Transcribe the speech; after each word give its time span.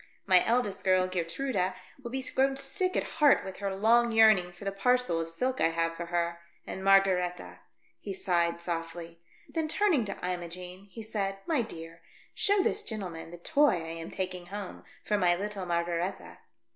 My 0.25 0.43
eldest 0.47 0.83
girl, 0.83 1.05
Geertruida, 1.07 1.75
will 2.01 2.09
be 2.09 2.23
grown 2.23 2.57
sick 2.57 2.97
at 2.97 3.03
heart 3.21 3.45
with 3.45 3.57
her 3.57 3.75
long 3.75 4.11
yearning 4.11 4.51
for 4.51 4.65
the 4.65 4.71
parcel 4.71 5.19
of 5.21 5.29
silk 5.29 5.61
I 5.61 5.67
have 5.67 5.93
for 5.95 6.07
her. 6.07 6.39
And 6.65 6.83
Margaretha" 6.83 7.59
he 8.01 8.11
sighed, 8.11 8.63
softly. 8.63 9.19
Then 9.47 9.67
turning 9.67 10.05
to 10.05 10.17
Imogene, 10.27 10.85
he 10.89 11.03
said," 11.03 11.37
My 11.45 11.61
dear, 11.61 12.01
show 12.33 12.63
this 12.63 12.81
gentleman 12.81 13.29
the 13.29 13.37
toy 13.37 13.75
I 13.75 13.89
am 13.99 14.09
taking 14.09 14.47
home 14.47 14.83
for 15.05 15.19
my 15.19 15.35
little 15.35 15.67
Mar 15.67 15.83
garetha." 15.85 16.39